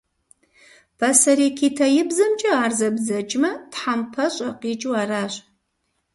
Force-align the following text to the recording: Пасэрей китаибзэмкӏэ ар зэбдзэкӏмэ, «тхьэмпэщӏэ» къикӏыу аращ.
Пасэрей 0.99 1.51
китаибзэмкӏэ 1.57 2.51
ар 2.63 2.71
зэбдзэкӏмэ, 2.77 3.51
«тхьэмпэщӏэ» 3.71 4.49
къикӏыу 4.61 4.95
аращ. 5.01 5.33